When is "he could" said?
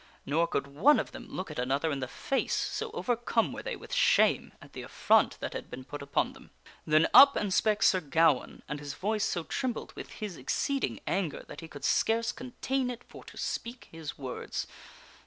11.61-11.85